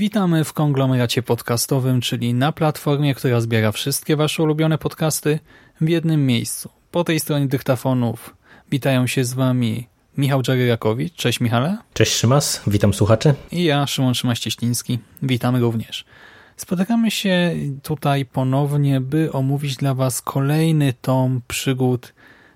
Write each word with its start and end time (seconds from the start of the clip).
Witamy 0.00 0.44
w 0.44 0.52
konglomeracie 0.52 1.22
podcastowym, 1.22 2.00
czyli 2.00 2.34
na 2.34 2.52
platformie, 2.52 3.14
która 3.14 3.40
zbiera 3.40 3.72
wszystkie 3.72 4.16
Wasze 4.16 4.42
ulubione 4.42 4.78
podcasty 4.78 5.38
w 5.80 5.88
jednym 5.88 6.26
miejscu. 6.26 6.70
Po 6.90 7.04
tej 7.04 7.20
stronie 7.20 7.46
dyktafonów 7.46 8.36
witają 8.70 9.06
się 9.06 9.24
z 9.24 9.34
Wami 9.34 9.86
Michał 10.16 10.42
Dżeryrakowicz. 10.42 11.14
Cześć 11.14 11.40
Michale. 11.40 11.78
Cześć 11.94 12.12
Szymas, 12.12 12.62
witam 12.66 12.94
słuchaczy. 12.94 13.34
I 13.52 13.64
ja, 13.64 13.86
Szymon 13.86 14.14
Szymaś-Cieśliński. 14.14 14.98
Witamy 15.22 15.60
również. 15.60 16.04
Spotykamy 16.56 17.10
się 17.10 17.54
tutaj 17.82 18.24
ponownie, 18.24 19.00
by 19.00 19.32
omówić 19.32 19.76
dla 19.76 19.94
Was 19.94 20.22
kolejny 20.22 20.92
tom 20.92 21.40
przygód 21.48 22.12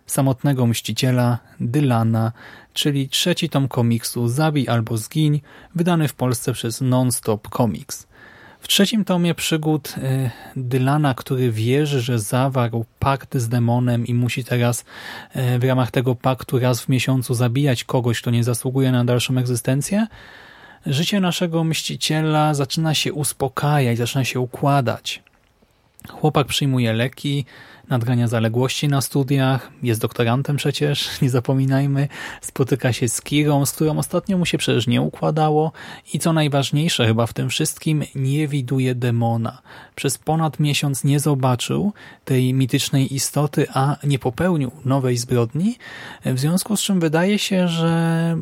samotnego 0.07 0.67
mściciela 0.67 1.39
Dylana, 1.61 2.33
czyli 2.73 3.09
trzeci 3.09 3.49
tom 3.49 3.69
komiksu 3.69 4.29
Zabij 4.29 4.69
albo 4.69 4.97
zgiń, 4.97 5.41
wydany 5.75 6.09
w 6.09 6.15
Polsce 6.15 6.53
przez 6.53 6.81
Non-Stop 6.81 7.49
Comics. 7.57 8.07
W 8.61 8.69
trzecim 8.69 9.05
tomie 9.05 9.35
przygód 9.35 9.95
y, 9.99 10.31
Dylana, 10.57 11.15
który 11.15 11.53
wierzy, 11.53 12.01
że 12.01 12.19
zawarł 12.19 12.85
pakt 12.99 13.37
z 13.37 13.49
demonem 13.49 14.07
i 14.07 14.15
musi 14.15 14.45
teraz 14.45 14.85
y, 15.37 15.59
w 15.59 15.65
ramach 15.65 15.91
tego 15.91 16.15
paktu 16.15 16.59
raz 16.59 16.83
w 16.83 16.89
miesiącu 16.89 17.35
zabijać 17.35 17.85
kogoś, 17.85 18.21
kto 18.21 18.31
nie 18.31 18.45
zasługuje 18.45 18.93
na 18.93 19.05
dalszą 19.05 19.39
egzystencję, 19.39 20.07
życie 20.87 21.21
naszego 21.21 21.65
mściciela 21.65 22.55
zaczyna 22.55 22.95
się 22.95 23.13
uspokajać, 23.13 23.99
zaczyna 23.99 24.25
się 24.25 24.41
układać. 24.41 25.23
Chłopak 26.09 26.47
przyjmuje 26.47 26.93
leki, 26.93 27.45
nadgania 27.89 28.29
zaległości 28.29 28.89
na 28.89 29.01
studiach, 29.01 29.71
jest 29.83 30.01
doktorantem 30.01 30.57
przecież, 30.57 31.09
nie 31.23 31.31
zapominajmy, 31.31 32.09
spotyka 32.41 32.93
się 32.93 33.09
z 33.09 33.23
Kirą, 33.23 33.67
z 33.67 33.73
którą 33.73 33.99
ostatnio 33.99 34.39
mu 34.39 34.47
się 34.47 34.59
przecież 34.59 34.87
nie 34.87 35.03
układało 35.03 35.73
i 36.13 36.19
co 36.19 36.33
najważniejsze 36.33 37.07
chyba 37.07 37.27
w 37.27 37.33
tym 37.33 37.49
wszystkim, 37.49 38.05
nie 38.15 38.49
widuje 38.49 38.95
demona. 38.95 39.63
Przez 39.95 40.19
ponad 40.19 40.61
miesiąc 40.61 41.05
nie 41.05 41.21
zobaczył 41.21 41.93
tej 42.25 42.55
mitycznej 42.55 43.15
istoty, 43.15 43.67
a 43.75 43.97
nie 44.05 44.19
popełnił 44.19 44.71
nowej 44.85 45.17
zbrodni, 45.17 45.77
w 46.25 46.39
związku 46.39 46.77
z 46.77 46.81
czym 46.81 47.01
wydaje 47.01 47.39
się, 47.39 47.69
że 47.69 48.37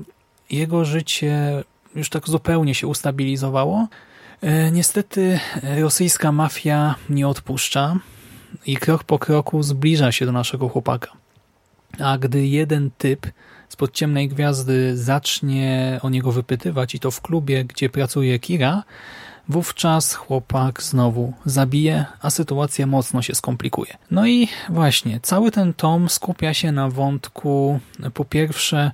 jego 0.50 0.84
życie 0.84 1.64
już 1.94 2.10
tak 2.10 2.28
zupełnie 2.28 2.74
się 2.74 2.86
ustabilizowało. 2.86 3.88
E, 4.42 4.70
niestety 4.70 5.40
rosyjska 5.80 6.32
mafia 6.32 6.94
nie 7.10 7.28
odpuszcza 7.28 7.96
i 8.66 8.76
krok 8.76 9.04
po 9.04 9.18
kroku 9.18 9.62
zbliża 9.62 10.12
się 10.12 10.26
do 10.26 10.32
naszego 10.32 10.68
chłopaka. 10.68 11.12
A 11.98 12.18
gdy 12.18 12.46
jeden 12.46 12.90
typ 12.98 13.26
spod 13.68 13.92
ciemnej 13.92 14.28
gwiazdy 14.28 14.96
zacznie 14.96 16.00
o 16.02 16.10
niego 16.10 16.32
wypytywać 16.32 16.94
i 16.94 17.00
to 17.00 17.10
w 17.10 17.20
klubie, 17.20 17.64
gdzie 17.64 17.88
pracuje 17.88 18.38
Kira, 18.38 18.82
wówczas 19.48 20.14
chłopak 20.14 20.82
znowu 20.82 21.32
zabije, 21.44 22.04
a 22.20 22.30
sytuacja 22.30 22.86
mocno 22.86 23.22
się 23.22 23.34
skomplikuje. 23.34 23.96
No 24.10 24.26
i 24.26 24.48
właśnie, 24.68 25.20
cały 25.20 25.50
ten 25.50 25.74
tom 25.74 26.08
skupia 26.08 26.54
się 26.54 26.72
na 26.72 26.88
wątku 26.88 27.80
po 28.14 28.24
pierwsze 28.24 28.90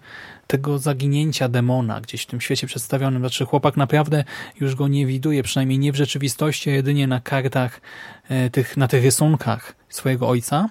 tego 0.47 0.79
zaginięcia 0.79 1.49
demona 1.49 2.01
gdzieś 2.01 2.23
w 2.23 2.27
tym 2.27 2.41
świecie 2.41 2.67
przedstawionym. 2.67 3.23
Znaczy 3.23 3.45
chłopak 3.45 3.77
naprawdę 3.77 4.25
już 4.61 4.75
go 4.75 4.89
nie 4.89 5.07
widuje, 5.07 5.43
przynajmniej 5.43 5.79
nie 5.79 5.93
w 5.93 5.97
rzeczywistości, 5.97 6.71
a 6.71 6.73
jedynie 6.73 7.07
na 7.07 7.21
kartach, 7.21 7.81
e, 8.29 8.51
tych, 8.51 8.77
na 8.77 8.89
tych 8.89 9.05
rysunkach 9.05 9.75
swojego 9.89 10.29
ojca. 10.29 10.69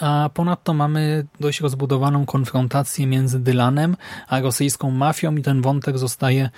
A 0.00 0.30
ponadto 0.34 0.74
mamy 0.74 1.26
dość 1.40 1.60
rozbudowaną 1.60 2.26
konfrontację 2.26 3.06
między 3.06 3.40
Dylanem 3.40 3.96
a 4.28 4.40
rosyjską 4.40 4.90
mafią 4.90 5.36
i 5.36 5.42
ten 5.42 5.62
wątek 5.62 5.98
zostaje 5.98 6.50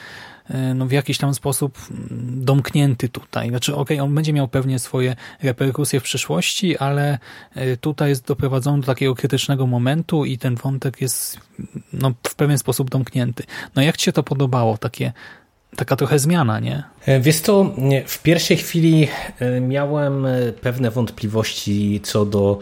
e, 0.48 0.74
no, 0.74 0.86
w 0.86 0.92
jakiś 0.92 1.18
tam 1.18 1.34
sposób 1.34 1.78
mm, 1.90 2.44
domknięty 2.44 3.08
tutaj. 3.08 3.48
Znaczy, 3.48 3.76
okej, 3.76 3.96
okay, 3.96 4.04
on 4.04 4.14
będzie 4.14 4.32
miał 4.32 4.48
pewnie 4.48 4.78
swoje 4.78 5.16
reperkusje 5.42 6.00
w 6.00 6.02
przyszłości, 6.02 6.78
ale 6.78 7.18
e, 7.54 7.76
tutaj 7.76 8.08
jest 8.08 8.26
doprowadzony 8.26 8.80
do 8.80 8.86
takiego 8.86 9.14
krytycznego 9.14 9.66
momentu 9.66 10.24
i 10.24 10.38
ten 10.38 10.54
wątek 10.54 11.00
jest 11.00 11.40
no, 11.92 12.12
w 12.28 12.34
pewien 12.34 12.58
sposób 12.58 12.90
domknięty. 12.90 13.44
No 13.76 13.82
jak 13.82 13.96
Ci 13.96 14.04
się 14.04 14.12
to 14.12 14.22
podobało, 14.22 14.78
takie 14.78 15.12
taka 15.76 15.96
trochę 15.96 16.18
zmiana, 16.18 16.60
nie? 16.60 16.82
E, 17.06 17.20
wiesz 17.20 17.40
co, 17.40 17.74
w 18.06 18.22
pierwszej 18.22 18.56
chwili 18.56 19.08
miałem 19.60 20.26
pewne 20.60 20.90
wątpliwości 20.90 22.00
co 22.04 22.24
do 22.24 22.58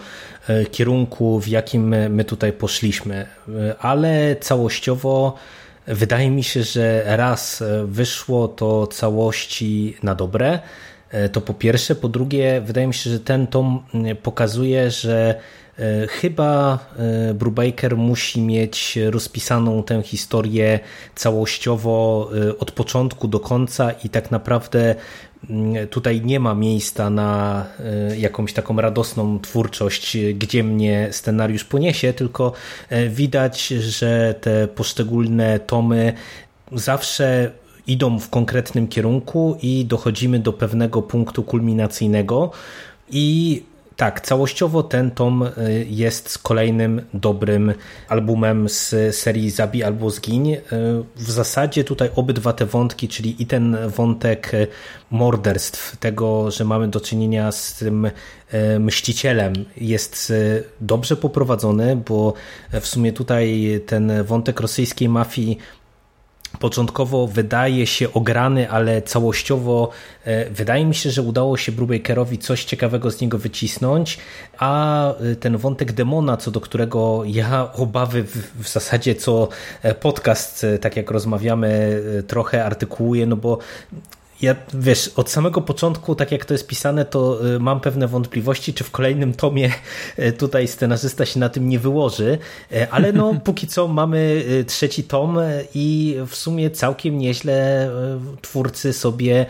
kierunku, 0.70 1.40
w 1.40 1.48
jakim 1.48 1.88
my 1.88 2.24
tutaj 2.24 2.52
poszliśmy, 2.52 3.26
ale 3.80 4.36
całościowo 4.40 5.34
wydaje 5.86 6.30
mi 6.30 6.44
się, 6.44 6.62
że 6.62 7.02
raz 7.06 7.62
wyszło 7.84 8.48
to 8.48 8.86
całości 8.86 9.96
na 10.02 10.14
dobre, 10.14 10.58
to 11.32 11.40
po 11.40 11.54
pierwsze. 11.54 11.94
Po 11.94 12.08
drugie, 12.08 12.60
wydaje 12.60 12.86
mi 12.86 12.94
się, 12.94 13.10
że 13.10 13.20
ten 13.20 13.46
tom 13.46 13.82
pokazuje, 14.22 14.90
że 14.90 15.40
Chyba 16.08 16.78
Brubaker 17.34 17.96
musi 17.96 18.40
mieć 18.40 18.98
rozpisaną 19.10 19.82
tę 19.82 20.02
historię 20.02 20.80
całościowo 21.14 22.30
od 22.58 22.70
początku 22.72 23.28
do 23.28 23.40
końca 23.40 23.90
i 24.04 24.08
tak 24.08 24.30
naprawdę 24.30 24.94
tutaj 25.90 26.20
nie 26.20 26.40
ma 26.40 26.54
miejsca 26.54 27.10
na 27.10 27.64
e, 28.10 28.16
jakąś 28.16 28.52
taką 28.52 28.80
radosną 28.80 29.40
twórczość, 29.40 30.16
gdzie 30.34 30.64
mnie 30.64 31.08
scenariusz 31.10 31.64
poniesie, 31.64 32.12
tylko 32.12 32.52
e, 32.88 33.08
widać, 33.08 33.66
że 33.68 34.34
te 34.40 34.68
poszczególne 34.68 35.60
tomy 35.60 36.12
zawsze 36.72 37.50
idą 37.90 38.18
w 38.18 38.30
konkretnym 38.30 38.88
kierunku 38.88 39.56
i 39.62 39.84
dochodzimy 39.84 40.38
do 40.38 40.52
pewnego 40.52 41.02
punktu 41.02 41.42
kulminacyjnego 41.42 42.50
i 43.10 43.62
tak, 44.00 44.20
całościowo 44.20 44.82
ten 44.82 45.10
tom 45.10 45.42
y, 45.42 45.86
jest 45.88 46.38
kolejnym 46.38 47.02
dobrym 47.14 47.74
albumem 48.08 48.68
z 48.68 49.16
serii 49.16 49.50
Zabi 49.50 49.82
albo 49.82 50.10
Zgiń. 50.10 50.52
Y, 50.52 50.60
w 51.16 51.30
zasadzie 51.30 51.84
tutaj 51.84 52.10
obydwa 52.14 52.52
te 52.52 52.66
wątki, 52.66 53.08
czyli 53.08 53.42
i 53.42 53.46
ten 53.46 53.76
wątek 53.88 54.54
y, 54.54 54.66
morderstw, 55.10 55.96
tego, 55.96 56.50
że 56.50 56.64
mamy 56.64 56.88
do 56.88 57.00
czynienia 57.00 57.52
z 57.52 57.74
tym 57.74 58.10
mścicielem 58.78 59.52
jest 59.76 60.32
dobrze 60.80 61.16
poprowadzony, 61.16 61.96
bo 61.96 62.34
w 62.80 62.86
sumie 62.86 63.12
tutaj 63.12 63.80
ten 63.86 64.24
wątek 64.24 64.60
rosyjskiej 64.60 65.08
mafii 65.08 65.58
początkowo 66.60 67.26
wydaje 67.26 67.86
się 67.86 68.12
ograny, 68.12 68.70
ale 68.70 69.02
całościowo 69.02 69.90
e, 70.24 70.50
wydaje 70.50 70.86
mi 70.86 70.94
się, 70.94 71.10
że 71.10 71.22
udało 71.22 71.56
się 71.56 71.72
Brubakerowi 71.72 72.38
coś 72.38 72.64
ciekawego 72.64 73.10
z 73.10 73.20
niego 73.20 73.38
wycisnąć, 73.38 74.18
a 74.58 75.14
e, 75.14 75.36
ten 75.36 75.56
wątek 75.56 75.92
demona, 75.92 76.36
co 76.36 76.50
do 76.50 76.60
którego 76.60 77.22
ja 77.26 77.72
obawy 77.72 78.22
w, 78.22 78.62
w 78.62 78.68
zasadzie 78.68 79.14
co 79.14 79.48
e, 79.82 79.94
podcast, 79.94 80.66
tak 80.80 80.96
jak 80.96 81.10
rozmawiamy, 81.10 82.02
trochę 82.26 82.64
artykułuję, 82.64 83.26
no 83.26 83.36
bo 83.36 83.58
ja 84.42 84.54
wiesz, 84.74 85.08
od 85.16 85.30
samego 85.30 85.60
początku, 85.60 86.14
tak 86.14 86.32
jak 86.32 86.44
to 86.44 86.54
jest 86.54 86.66
pisane, 86.66 87.04
to 87.04 87.46
y, 87.46 87.60
mam 87.60 87.80
pewne 87.80 88.08
wątpliwości, 88.08 88.74
czy 88.74 88.84
w 88.84 88.90
kolejnym 88.90 89.34
tomie 89.34 89.70
y, 90.18 90.32
tutaj 90.32 90.68
scenarzysta 90.68 91.26
się 91.26 91.40
na 91.40 91.48
tym 91.48 91.68
nie 91.68 91.78
wyłoży, 91.78 92.38
y, 92.72 92.90
ale 92.90 93.12
no 93.12 93.34
póki 93.44 93.66
co 93.66 93.88
mamy 93.88 94.44
trzeci 94.66 95.04
tom 95.04 95.38
i 95.74 96.16
w 96.26 96.36
sumie 96.36 96.70
całkiem 96.70 97.18
nieźle 97.18 97.90
twórcy 98.42 98.92
sobie 98.92 99.46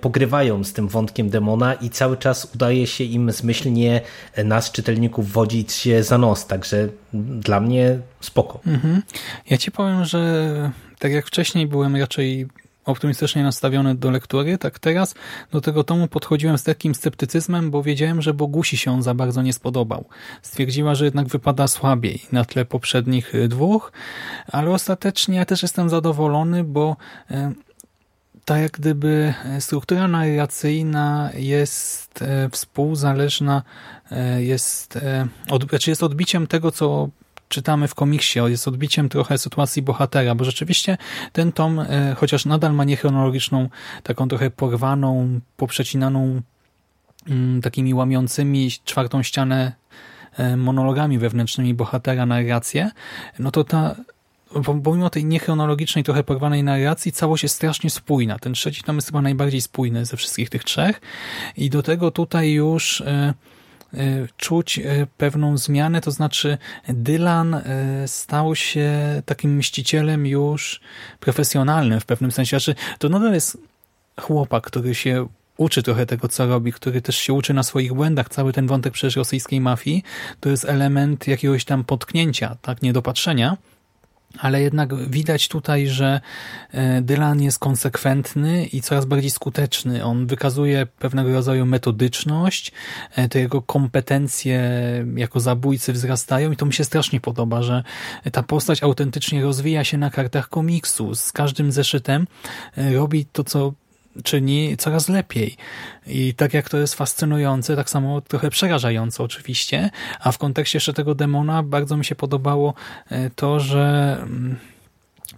pogrywają 0.00 0.64
z 0.64 0.72
tym 0.72 0.88
wątkiem 0.88 1.30
demona 1.30 1.74
i 1.74 1.90
cały 1.90 2.16
czas 2.16 2.48
udaje 2.54 2.86
się 2.86 3.04
im 3.04 3.32
zmyślnie 3.32 4.00
nas, 4.44 4.70
czytelników, 4.70 5.32
wodzić 5.32 5.72
się 5.72 6.02
za 6.02 6.18
nos, 6.18 6.46
także 6.46 6.88
dla 7.12 7.60
mnie 7.60 7.98
spoko. 8.20 8.60
Mhm. 8.66 9.02
Ja 9.50 9.58
ci 9.58 9.70
powiem, 9.70 10.04
że 10.04 10.72
tak 10.98 11.12
jak 11.12 11.26
wcześniej 11.26 11.66
byłem 11.66 11.96
raczej 11.96 12.48
optymistycznie 12.84 13.42
nastawiony 13.42 13.94
do 13.94 14.10
lektury, 14.10 14.58
tak 14.58 14.78
teraz 14.78 15.14
do 15.50 15.60
tego 15.60 15.84
tomu 15.84 16.08
podchodziłem 16.08 16.58
z 16.58 16.64
takim 16.64 16.94
sceptycyzmem, 16.94 17.70
bo 17.70 17.82
wiedziałem, 17.82 18.22
że 18.22 18.34
Bogusi 18.34 18.76
się 18.76 18.92
on 18.92 19.02
za 19.02 19.14
bardzo 19.14 19.42
nie 19.42 19.52
spodobał. 19.52 20.04
Stwierdziła, 20.42 20.94
że 20.94 21.04
jednak 21.04 21.28
wypada 21.28 21.68
słabiej 21.68 22.22
na 22.32 22.44
tle 22.44 22.64
poprzednich 22.64 23.34
y, 23.34 23.48
dwóch, 23.48 23.92
ale 24.52 24.70
ostatecznie 24.70 25.36
ja 25.36 25.44
też 25.44 25.62
jestem 25.62 25.88
zadowolony, 25.88 26.64
bo 26.64 26.96
e, 27.30 27.52
ta 28.44 28.58
jak 28.58 28.72
gdyby 28.72 29.34
e, 29.44 29.60
struktura 29.60 30.08
narracyjna 30.08 31.30
jest 31.34 32.24
współzależna, 32.52 33.62
jest, 34.38 34.98
od, 35.50 35.68
znaczy 35.68 35.90
jest 35.90 36.02
odbiciem 36.02 36.46
tego, 36.46 36.72
co 36.72 37.08
czytamy 37.52 37.88
w 37.88 37.94
komiksie, 37.94 38.38
jest 38.46 38.68
odbiciem 38.68 39.08
trochę 39.08 39.38
sytuacji 39.38 39.82
bohatera, 39.82 40.34
bo 40.34 40.44
rzeczywiście 40.44 40.98
ten 41.32 41.52
tom, 41.52 41.80
e, 41.80 42.14
chociaż 42.18 42.44
nadal 42.44 42.74
ma 42.74 42.84
niechronologiczną, 42.84 43.68
taką 44.02 44.28
trochę 44.28 44.50
porwaną, 44.50 45.40
poprzecinaną 45.56 46.40
mm, 47.28 47.60
takimi 47.60 47.94
łamiącymi 47.94 48.70
czwartą 48.84 49.22
ścianę 49.22 49.72
e, 50.36 50.56
monologami 50.56 51.18
wewnętrznymi 51.18 51.74
bohatera 51.74 52.26
narrację, 52.26 52.90
no 53.38 53.50
to 53.50 53.64
ta 53.64 53.96
pomimo 54.84 55.10
tej 55.10 55.24
niechronologicznej, 55.24 56.04
trochę 56.04 56.24
porwanej 56.24 56.62
narracji, 56.62 57.12
całość 57.12 57.42
jest 57.42 57.54
strasznie 57.54 57.90
spójna. 57.90 58.38
Ten 58.38 58.52
trzeci 58.52 58.82
tom 58.82 58.96
jest 58.96 59.08
chyba 59.08 59.22
najbardziej 59.22 59.60
spójny 59.60 60.04
ze 60.04 60.16
wszystkich 60.16 60.50
tych 60.50 60.64
trzech 60.64 61.00
i 61.56 61.70
do 61.70 61.82
tego 61.82 62.10
tutaj 62.10 62.52
już 62.52 63.00
e, 63.00 63.34
czuć 64.36 64.78
e, 64.78 65.06
pewną 65.16 65.56
zmianę, 65.56 66.00
to 66.00 66.10
znaczy 66.10 66.58
Dylan 66.88 67.54
e, 67.54 67.62
stał 68.08 68.56
się 68.56 68.90
takim 69.26 69.56
mścicielem 69.56 70.26
już 70.26 70.80
profesjonalnym 71.20 72.00
w 72.00 72.04
pewnym 72.04 72.32
sensie. 72.32 72.50
Znaczy, 72.60 72.74
to 72.98 73.08
nadal 73.08 73.32
jest 73.32 73.58
chłopak, 74.20 74.64
który 74.64 74.94
się 74.94 75.26
uczy 75.56 75.82
trochę 75.82 76.06
tego, 76.06 76.28
co 76.28 76.46
robi, 76.46 76.72
który 76.72 77.02
też 77.02 77.16
się 77.16 77.32
uczy 77.32 77.54
na 77.54 77.62
swoich 77.62 77.92
błędach. 77.92 78.28
Cały 78.28 78.52
ten 78.52 78.66
wątek 78.66 78.92
przecież 78.92 79.16
rosyjskiej 79.16 79.60
mafii 79.60 80.02
to 80.40 80.48
jest 80.48 80.64
element 80.64 81.28
jakiegoś 81.28 81.64
tam 81.64 81.84
potknięcia, 81.84 82.56
tak, 82.62 82.82
niedopatrzenia 82.82 83.56
ale 84.38 84.62
jednak 84.62 84.94
widać 85.10 85.48
tutaj, 85.48 85.86
że 85.86 86.20
e, 86.72 87.02
Dylan 87.02 87.42
jest 87.42 87.58
konsekwentny 87.58 88.66
i 88.66 88.80
coraz 88.80 89.04
bardziej 89.04 89.30
skuteczny. 89.30 90.04
On 90.04 90.26
wykazuje 90.26 90.86
pewnego 90.86 91.32
rodzaju 91.32 91.66
metodyczność, 91.66 92.72
e, 93.16 93.28
te 93.28 93.38
jego 93.38 93.62
kompetencje 93.62 94.62
jako 95.16 95.40
zabójcy 95.40 95.92
wzrastają 95.92 96.52
i 96.52 96.56
to 96.56 96.66
mi 96.66 96.72
się 96.72 96.84
strasznie 96.84 97.20
podoba, 97.20 97.62
że 97.62 97.84
ta 98.32 98.42
postać 98.42 98.82
autentycznie 98.82 99.42
rozwija 99.42 99.84
się 99.84 99.98
na 99.98 100.10
kartach 100.10 100.48
komiksu. 100.48 101.14
Z 101.14 101.32
każdym 101.32 101.72
zeszytem 101.72 102.26
e, 102.76 102.94
robi 102.94 103.24
to, 103.24 103.44
co 103.44 103.72
czyni 104.24 104.76
coraz 104.76 105.08
lepiej. 105.08 105.56
I 106.06 106.34
tak 106.34 106.54
jak 106.54 106.68
to 106.68 106.78
jest 106.78 106.94
fascynujące, 106.94 107.76
tak 107.76 107.90
samo 107.90 108.20
trochę 108.20 108.50
przerażające 108.50 109.22
oczywiście, 109.22 109.90
a 110.20 110.32
w 110.32 110.38
kontekście 110.38 110.76
jeszcze 110.76 110.92
tego 110.92 111.14
demona 111.14 111.62
bardzo 111.62 111.96
mi 111.96 112.04
się 112.04 112.14
podobało 112.14 112.74
e, 113.10 113.30
to, 113.30 113.60
że 113.60 114.16
mm, 114.22 114.56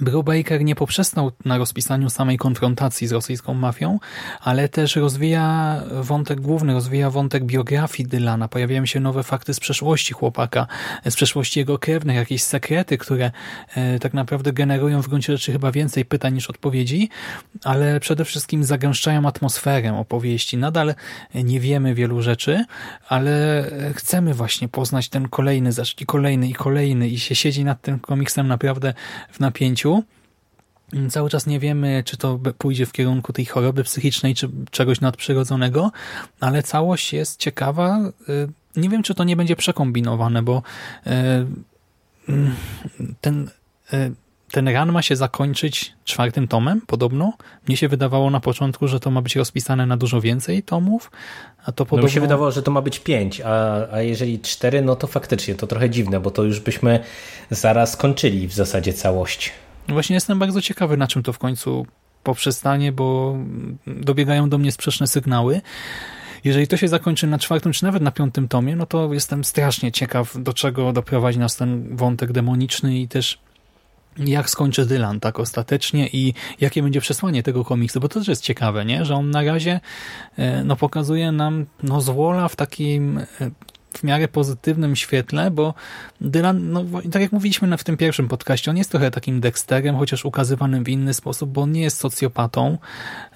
Brubaker 0.00 0.64
nie 0.64 0.74
poprzestał 0.74 1.32
na 1.44 1.58
rozpisaniu 1.58 2.10
samej 2.10 2.38
konfrontacji 2.38 3.06
z 3.06 3.12
rosyjską 3.12 3.54
mafią, 3.54 3.98
ale 4.40 4.68
też 4.68 4.96
rozwija 4.96 5.80
wątek 6.00 6.40
główny, 6.40 6.72
rozwija 6.72 7.10
wątek 7.10 7.44
biografii 7.44 8.08
Dylana. 8.08 8.48
Pojawiają 8.48 8.86
się 8.86 9.00
nowe 9.00 9.22
fakty 9.22 9.54
z 9.54 9.60
przeszłości 9.60 10.14
chłopaka, 10.14 10.66
z 11.08 11.16
przeszłości 11.16 11.60
jego 11.60 11.78
krewnych, 11.78 12.16
jakieś 12.16 12.42
sekrety, 12.42 12.98
które 12.98 13.30
e, 13.74 13.98
tak 13.98 14.14
naprawdę 14.14 14.52
generują 14.52 15.02
w 15.02 15.08
gruncie 15.08 15.32
rzeczy 15.32 15.52
chyba 15.52 15.72
więcej 15.72 16.04
pytań 16.04 16.34
niż 16.34 16.50
odpowiedzi, 16.50 17.08
ale 17.64 18.00
przede 18.00 18.24
wszystkim 18.24 18.64
zagęszczają 18.64 19.26
atmosferę 19.28 19.98
opowieści. 19.98 20.56
Nadal 20.56 20.94
nie 21.34 21.60
wiemy 21.60 21.94
wielu 21.94 22.22
rzeczy, 22.22 22.64
ale 23.08 23.64
chcemy 23.94 24.34
właśnie 24.34 24.68
poznać 24.68 25.08
ten 25.08 25.28
kolejny 25.28 25.72
zaszczyt, 25.72 26.00
i 26.00 26.06
kolejny, 26.06 26.48
i 26.48 26.54
kolejny 26.54 27.08
i 27.08 27.18
się 27.18 27.34
siedzi 27.34 27.64
nad 27.64 27.82
tym 27.82 27.98
komiksem 27.98 28.48
naprawdę 28.48 28.94
w 29.32 29.40
napięciu 29.40 29.83
Cały 31.10 31.30
czas 31.30 31.46
nie 31.46 31.60
wiemy, 31.60 32.02
czy 32.06 32.16
to 32.16 32.40
pójdzie 32.58 32.86
w 32.86 32.92
kierunku 32.92 33.32
tej 33.32 33.44
choroby 33.44 33.84
psychicznej, 33.84 34.34
czy 34.34 34.48
czegoś 34.70 35.00
nadprzyrodzonego, 35.00 35.90
ale 36.40 36.62
całość 36.62 37.12
jest 37.12 37.40
ciekawa. 37.40 37.98
Y, 38.28 38.48
nie 38.76 38.88
wiem, 38.88 39.02
czy 39.02 39.14
to 39.14 39.24
nie 39.24 39.36
będzie 39.36 39.56
przekombinowane, 39.56 40.42
bo 40.42 40.62
y, 41.06 41.10
mm, 42.28 42.54
ten, 43.20 43.50
y, 43.92 44.12
ten 44.50 44.68
ran 44.68 44.92
ma 44.92 45.02
się 45.02 45.16
zakończyć 45.16 45.92
czwartym 46.04 46.48
tomem, 46.48 46.80
podobno. 46.86 47.32
Mnie 47.68 47.76
się 47.76 47.88
wydawało 47.88 48.30
na 48.30 48.40
początku, 48.40 48.88
że 48.88 49.00
to 49.00 49.10
ma 49.10 49.22
być 49.22 49.36
rozpisane 49.36 49.86
na 49.86 49.96
dużo 49.96 50.20
więcej 50.20 50.62
tomów, 50.62 51.10
a 51.64 51.72
to 51.72 51.86
podobno... 51.86 52.02
No 52.02 52.08
mi 52.08 52.14
się 52.14 52.20
wydawało, 52.20 52.50
że 52.50 52.62
to 52.62 52.70
ma 52.70 52.82
być 52.82 52.98
pięć, 52.98 53.40
a, 53.40 53.86
a 53.92 54.02
jeżeli 54.02 54.40
cztery, 54.40 54.82
no 54.82 54.96
to 54.96 55.06
faktycznie 55.06 55.54
to 55.54 55.66
trochę 55.66 55.90
dziwne, 55.90 56.20
bo 56.20 56.30
to 56.30 56.42
już 56.42 56.60
byśmy 56.60 57.00
zaraz 57.50 57.92
skończyli 57.92 58.48
w 58.48 58.54
zasadzie 58.54 58.92
całość. 58.92 59.52
Właśnie 59.88 60.14
jestem 60.14 60.38
bardzo 60.38 60.60
ciekawy, 60.60 60.96
na 60.96 61.06
czym 61.06 61.22
to 61.22 61.32
w 61.32 61.38
końcu 61.38 61.86
poprzestanie, 62.22 62.92
bo 62.92 63.38
dobiegają 63.86 64.48
do 64.48 64.58
mnie 64.58 64.72
sprzeczne 64.72 65.06
sygnały. 65.06 65.60
Jeżeli 66.44 66.68
to 66.68 66.76
się 66.76 66.88
zakończy 66.88 67.26
na 67.26 67.38
czwartym, 67.38 67.72
czy 67.72 67.84
nawet 67.84 68.02
na 68.02 68.10
piątym 68.10 68.48
tomie, 68.48 68.76
no 68.76 68.86
to 68.86 69.14
jestem 69.14 69.44
strasznie 69.44 69.92
ciekaw, 69.92 70.42
do 70.42 70.52
czego 70.52 70.92
doprowadzi 70.92 71.38
nas 71.38 71.56
ten 71.56 71.96
wątek 71.96 72.32
demoniczny 72.32 72.98
i 72.98 73.08
też 73.08 73.38
jak 74.18 74.50
skończy 74.50 74.86
Dylan 74.86 75.20
tak 75.20 75.40
ostatecznie 75.40 76.08
i 76.08 76.34
jakie 76.60 76.82
będzie 76.82 77.00
przesłanie 77.00 77.42
tego 77.42 77.64
komiksu, 77.64 78.00
bo 78.00 78.08
to 78.08 78.20
też 78.20 78.28
jest 78.28 78.42
ciekawe, 78.42 78.84
nie? 78.84 79.04
że 79.04 79.14
on 79.14 79.30
na 79.30 79.42
razie 79.44 79.80
e, 80.36 80.64
no, 80.64 80.76
pokazuje 80.76 81.32
nam 81.32 81.66
no, 81.82 82.00
zwola 82.00 82.48
w 82.48 82.56
takim 82.56 83.18
e, 83.18 83.24
w 84.04 84.06
miarę 84.06 84.28
pozytywnym 84.28 84.96
świetle, 84.96 85.50
bo 85.50 85.74
Dylan, 86.20 86.72
no 86.72 86.84
tak 87.12 87.22
jak 87.22 87.32
mówiliśmy 87.32 87.78
w 87.78 87.84
tym 87.84 87.96
pierwszym 87.96 88.28
podcaście, 88.28 88.70
on 88.70 88.76
jest 88.76 88.90
trochę 88.90 89.10
takim 89.10 89.40
Dexterem, 89.40 89.96
chociaż 89.96 90.24
ukazywanym 90.24 90.84
w 90.84 90.88
inny 90.88 91.14
sposób, 91.14 91.50
bo 91.50 91.62
on 91.62 91.72
nie 91.72 91.82
jest 91.82 91.96
socjopatą. 91.96 92.78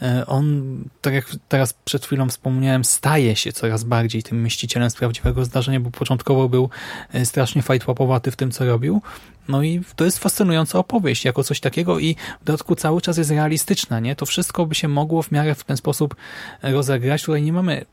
E, 0.02 0.26
on, 0.26 0.76
tak 1.00 1.14
jak 1.14 1.30
teraz 1.48 1.72
przed 1.72 2.06
chwilą 2.06 2.28
wspomniałem, 2.28 2.84
staje 2.84 3.36
się 3.36 3.52
coraz 3.52 3.84
bardziej 3.84 4.22
tym 4.22 4.40
myślicielem 4.40 4.90
z 4.90 4.94
prawdziwego 4.94 5.44
zdarzenia, 5.44 5.80
bo 5.80 5.90
początkowo 5.90 6.48
był 6.48 6.70
e, 7.12 7.26
strasznie 7.26 7.62
fajtłapowaty 7.62 8.30
w 8.30 8.36
tym, 8.36 8.50
co 8.50 8.64
robił. 8.64 9.02
No 9.48 9.62
i 9.62 9.80
to 9.96 10.04
jest 10.04 10.18
fascynująca 10.18 10.78
opowieść 10.78 11.24
jako 11.24 11.44
coś 11.44 11.60
takiego 11.60 11.98
i 11.98 12.16
w 12.40 12.44
dodatku 12.44 12.74
cały 12.74 13.00
czas 13.00 13.18
jest 13.18 13.30
realistyczna, 13.30 14.00
nie? 14.00 14.16
To 14.16 14.26
wszystko 14.26 14.66
by 14.66 14.74
się 14.74 14.88
mogło 14.88 15.22
w 15.22 15.32
miarę 15.32 15.54
w 15.54 15.64
ten 15.64 15.76
sposób 15.76 16.16
rozegrać. 16.62 17.22
Tutaj 17.22 17.42
nie 17.42 17.52
mamy 17.52 17.84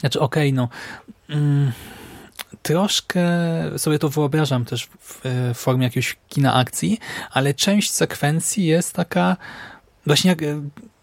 znaczy, 0.00 0.20
okej, 0.20 0.48
okay, 0.48 0.52
no. 0.52 0.68
Mm, 1.36 1.72
troszkę 2.62 3.28
sobie 3.76 3.98
to 3.98 4.08
wyobrażam 4.08 4.64
też 4.64 4.86
w, 5.00 5.20
w 5.24 5.58
formie 5.58 5.84
jakiegoś 5.84 6.16
kina 6.28 6.54
akcji, 6.54 6.98
ale 7.30 7.54
część 7.54 7.90
sekwencji 7.90 8.66
jest 8.66 8.92
taka 8.92 9.36
właśnie 10.06 10.28
jak 10.30 10.38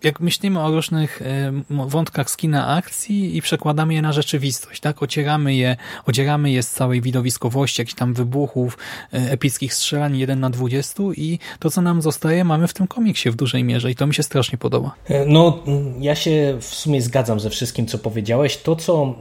jak 0.03 0.19
myślimy 0.19 0.59
o 0.63 0.71
różnych 0.71 1.21
e, 1.21 1.51
wątkach 1.69 2.29
z 2.29 2.37
kina 2.37 2.67
akcji 2.67 3.37
i 3.37 3.41
przekładamy 3.41 3.93
je 3.93 4.01
na 4.01 4.13
rzeczywistość, 4.13 4.81
tak? 4.81 5.03
Ocieramy 5.03 5.55
je, 5.55 5.77
odzieramy 6.05 6.51
je 6.51 6.63
z 6.63 6.69
całej 6.69 7.01
widowiskowości, 7.01 7.81
jakichś 7.81 7.95
tam 7.95 8.13
wybuchów, 8.13 8.77
e, 9.13 9.31
epickich 9.31 9.73
strzelań 9.73 10.17
1 10.17 10.39
na 10.39 10.49
20 10.49 11.03
i 11.17 11.39
to, 11.59 11.69
co 11.71 11.81
nam 11.81 12.01
zostaje, 12.01 12.43
mamy 12.43 12.67
w 12.67 12.73
tym 12.73 12.87
komiksie 12.87 13.29
w 13.29 13.35
dużej 13.35 13.63
mierze 13.63 13.91
i 13.91 13.95
to 13.95 14.07
mi 14.07 14.13
się 14.13 14.23
strasznie 14.23 14.57
podoba. 14.57 14.95
E, 15.05 15.25
no, 15.25 15.63
ja 15.99 16.15
się 16.15 16.57
w 16.59 16.65
sumie 16.65 17.01
zgadzam 17.01 17.39
ze 17.39 17.49
wszystkim, 17.49 17.85
co 17.85 17.97
powiedziałeś. 17.97 18.57
To, 18.57 18.75
co 18.75 19.15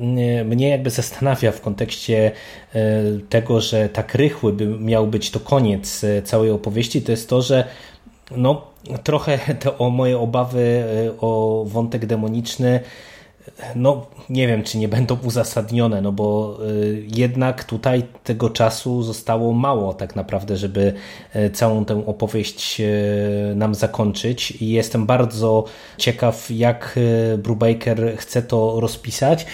mnie 0.44 0.68
jakby 0.68 0.90
zastanawia 0.90 1.52
w 1.52 1.60
kontekście 1.60 2.32
tego, 3.28 3.60
że 3.60 3.88
tak 3.88 4.14
rychły 4.14 4.52
by 4.52 4.66
miał 4.66 5.06
być 5.06 5.30
to 5.30 5.40
koniec 5.40 6.04
całej 6.24 6.50
opowieści, 6.50 7.02
to 7.02 7.10
jest 7.12 7.28
to, 7.28 7.42
że 7.42 7.64
no, 8.36 8.69
trochę 9.02 9.38
te 9.60 9.78
o 9.78 9.90
moje 9.90 10.18
obawy 10.18 10.84
e, 11.08 11.20
o 11.20 11.64
wątek 11.68 12.06
demoniczny 12.06 12.80
no 13.74 14.06
nie 14.30 14.46
wiem, 14.46 14.62
czy 14.62 14.78
nie 14.78 14.88
będą 14.88 15.16
uzasadnione, 15.22 16.02
no 16.02 16.12
bo 16.12 16.58
y, 16.68 17.04
jednak 17.16 17.64
tutaj 17.64 18.02
tego 18.24 18.50
czasu 18.50 19.02
zostało 19.02 19.52
mało 19.52 19.94
tak 19.94 20.16
naprawdę, 20.16 20.56
żeby 20.56 20.92
y, 21.36 21.50
całą 21.50 21.84
tę 21.84 22.06
opowieść 22.06 22.80
y, 22.80 23.54
nam 23.56 23.74
zakończyć 23.74 24.50
i 24.50 24.68
jestem 24.68 25.06
bardzo 25.06 25.64
ciekaw, 25.98 26.50
jak 26.50 26.98
Brubaker 27.38 28.16
chce 28.16 28.42
to 28.42 28.80
rozpisać. 28.80 29.46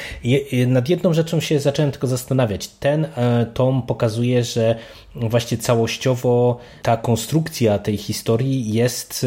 Nad 0.67 0.89
jedną 0.89 1.15
rzeczą 1.15 1.41
się 1.41 1.61
zacząłem 1.61 1.91
tylko 1.91 2.07
zastanawiać. 2.07 2.69
Ten 2.69 3.09
tom 3.55 3.83
pokazuje, 3.83 4.45
że 4.45 4.75
właśnie 5.15 5.59
całościowo 5.59 6.59
ta 6.83 6.97
konstrukcja 6.97 7.79
tej 7.79 7.97
historii 7.97 8.73
jest 8.73 9.27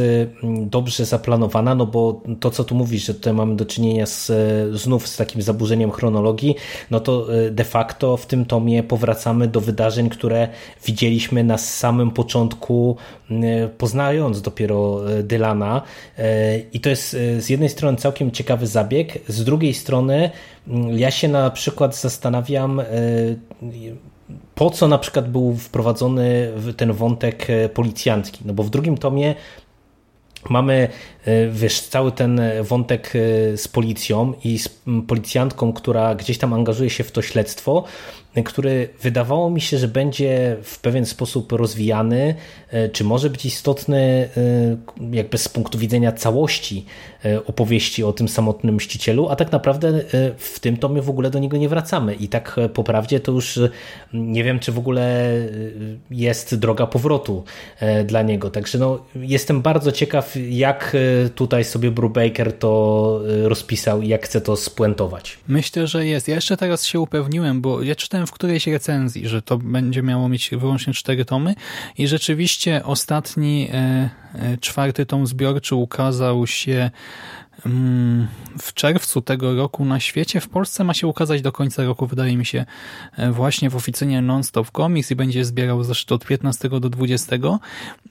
dobrze 0.61 1.05
zaplanowana, 1.05 1.75
no 1.75 1.85
bo 1.85 2.21
to, 2.39 2.51
co 2.51 2.63
tu 2.63 2.75
mówisz, 2.75 3.05
że 3.05 3.13
tutaj 3.13 3.33
mamy 3.33 3.55
do 3.55 3.65
czynienia 3.65 4.05
z, 4.05 4.31
znów 4.74 5.08
z 5.08 5.18
takim 5.18 5.41
zaburzeniem 5.41 5.91
chronologii, 5.91 6.56
no 6.91 7.00
to 7.00 7.27
de 7.51 7.63
facto 7.63 8.18
w 8.18 8.25
tym 8.25 8.46
tomie 8.46 8.84
powracamy 8.84 9.48
do 9.48 9.62
wydarzeń, 9.62 10.10
które 10.10 10.48
widzieliśmy 10.86 11.44
na 11.44 11.58
samym 11.58 12.12
początku, 12.12 12.98
poznając 13.77 14.41
dopiero 14.41 15.01
Dylana 15.24 15.82
i 16.74 16.79
to 16.79 16.89
jest 16.89 17.12
z 17.39 17.50
jednej 17.50 17.70
strony 17.70 17.98
całkiem 17.98 18.32
ciekawy 18.32 18.68
zabieg, 18.68 19.20
z 19.27 19.44
drugiej 19.44 19.74
strony 19.74 20.29
ja 20.91 21.12
się 21.12 21.27
na 21.27 21.50
przykład 21.50 21.96
zastanawiam, 21.98 22.82
po 24.56 24.70
co 24.70 24.88
na 24.88 24.98
przykład 24.98 25.32
był 25.32 25.56
wprowadzony 25.56 26.51
ten 26.77 26.94
wątek 26.94 27.48
policjantki. 27.74 28.41
No 28.46 28.53
bo 28.53 28.63
w 28.63 28.70
drugim 28.70 28.98
tomie 28.98 29.36
mamy 30.50 30.88
wiesz, 31.51 31.81
cały 31.81 32.12
ten 32.12 32.41
wątek 32.62 33.13
z 33.55 33.67
policją 33.67 34.34
i 34.43 34.60
z 34.60 34.69
policjantką, 35.08 35.74
która 35.74 36.15
gdzieś 36.15 36.38
tam 36.38 36.53
angażuje 36.53 36.89
się 36.89 37.03
w 37.03 37.12
to 37.12 37.22
śledztwo, 37.22 37.84
który 38.45 38.89
wydawało 39.01 39.50
mi 39.50 39.62
się, 39.62 39.77
że 39.77 39.88
będzie 39.88 40.57
w 40.63 40.79
pewien 40.79 41.05
sposób 41.05 41.51
rozwijany, 41.51 42.36
e, 42.71 42.89
czy 42.89 43.03
może 43.03 43.29
być 43.29 43.45
istotny 43.45 44.29
e, 44.38 45.15
jakby 45.15 45.38
z 45.38 45.50
punktu 45.50 45.77
widzenia 45.77 46.12
całości 46.12 46.86
e, 47.25 47.45
opowieści 47.45 48.03
o 48.03 48.13
tym 48.13 48.27
samotnym 48.27 48.75
mścicielu, 48.75 49.29
a 49.29 49.36
tak 49.36 49.51
naprawdę 49.51 50.03
w 50.38 50.59
tym 50.59 50.77
tomie 50.77 51.01
w 51.01 51.09
ogóle 51.09 51.29
do 51.29 51.39
niego 51.39 51.57
nie 51.57 51.69
wracamy 51.69 52.15
i 52.15 52.27
tak 52.27 52.55
po 52.74 52.83
prawdzie 52.83 53.19
to 53.19 53.31
już 53.31 53.59
nie 54.13 54.43
wiem, 54.43 54.59
czy 54.59 54.71
w 54.71 54.77
ogóle 54.77 55.33
jest 56.12 56.55
droga 56.55 56.88
powrotu 56.88 57.43
dla 58.05 58.21
niego. 58.21 58.50
Także 58.50 58.77
no, 58.77 59.05
jestem 59.15 59.62
bardzo 59.62 59.91
ciekaw, 59.91 60.33
jak 60.50 60.98
tutaj 61.36 61.63
sobie 61.63 61.91
Brubaker 61.91 62.53
to 62.53 63.21
rozpisał 63.43 64.01
i 64.01 64.07
jak 64.07 64.25
chce 64.25 64.41
to 64.41 64.55
spuentować. 64.55 65.38
Myślę, 65.48 65.88
że 65.88 66.05
jest. 66.05 66.27
Ja 66.27 66.36
jeszcze 66.36 66.57
teraz 66.57 66.86
się 66.86 67.00
upewniłem, 67.00 67.62
bo 67.62 67.83
ja 67.83 67.95
czytałem 67.95 68.18
w 68.27 68.31
którejś 68.31 68.67
recenzji, 68.67 69.27
że 69.27 69.41
to 69.41 69.57
będzie 69.57 70.03
miało 70.03 70.29
mieć 70.29 70.49
wyłącznie 70.57 70.93
cztery 70.93 71.25
tomy. 71.25 71.55
I 71.97 72.07
rzeczywiście 72.07 72.85
ostatni 72.85 73.69
e, 73.73 74.09
e, 74.33 74.57
czwarty 74.57 75.05
tom 75.05 75.27
zbiorczy 75.27 75.75
ukazał 75.75 76.47
się 76.47 76.91
w 78.59 78.73
czerwcu 78.73 79.21
tego 79.21 79.55
roku 79.55 79.85
na 79.85 79.99
świecie. 79.99 80.41
W 80.41 80.49
Polsce 80.49 80.83
ma 80.83 80.93
się 80.93 81.07
ukazać 81.07 81.41
do 81.41 81.51
końca 81.51 81.83
roku, 81.83 82.07
wydaje 82.07 82.37
mi 82.37 82.45
się, 82.45 82.65
e, 83.17 83.31
właśnie 83.31 83.69
w 83.69 83.75
oficynie 83.75 84.21
Nonstop 84.21 84.71
Comics 84.71 85.11
i 85.11 85.15
będzie 85.15 85.45
zbierał 85.45 85.83
zresztą 85.83 86.15
od 86.15 86.25
15 86.25 86.79
do 86.79 86.89
20. 86.89 87.35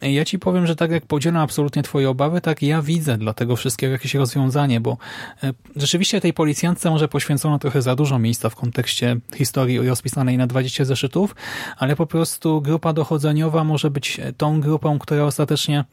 Ja 0.02 0.24
ci 0.24 0.38
powiem, 0.38 0.66
że 0.66 0.76
tak 0.76 0.90
jak 0.90 1.06
podzielam 1.06 1.42
absolutnie 1.42 1.82
twoje 1.82 2.10
obawy, 2.10 2.40
tak 2.40 2.62
ja 2.62 2.82
widzę 2.82 3.18
dla 3.18 3.34
tego 3.34 3.56
wszystkiego 3.56 3.92
jakieś 3.92 4.14
rozwiązanie, 4.14 4.80
bo 4.80 4.96
e, 5.42 5.52
rzeczywiście 5.76 6.20
tej 6.20 6.32
policjantce 6.32 6.90
może 6.90 7.08
poświęcono 7.08 7.58
trochę 7.58 7.82
za 7.82 7.96
dużo 7.96 8.18
miejsca 8.18 8.50
w 8.50 8.56
kontekście 8.56 9.16
historii 9.34 9.88
rozpisanej 9.88 10.38
na 10.38 10.46
20 10.46 10.84
zeszytów, 10.84 11.34
ale 11.76 11.96
po 11.96 12.06
prostu 12.06 12.62
grupa 12.62 12.92
dochodzeniowa 12.92 13.64
może 13.64 13.90
być 13.90 14.20
tą 14.36 14.60
grupą, 14.60 14.98
która 14.98 15.24
ostatecznie 15.24 15.84